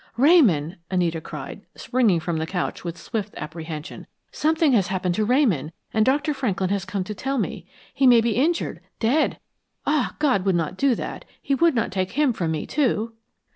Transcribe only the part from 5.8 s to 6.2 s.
and